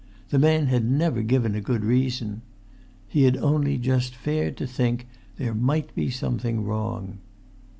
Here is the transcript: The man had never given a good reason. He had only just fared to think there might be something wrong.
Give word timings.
The 0.29 0.39
man 0.39 0.65
had 0.65 0.83
never 0.83 1.21
given 1.21 1.53
a 1.53 1.61
good 1.61 1.83
reason. 1.85 2.41
He 3.07 3.21
had 3.25 3.37
only 3.37 3.77
just 3.77 4.15
fared 4.15 4.57
to 4.57 4.65
think 4.65 5.05
there 5.37 5.53
might 5.53 5.93
be 5.93 6.09
something 6.09 6.63
wrong. 6.63 7.19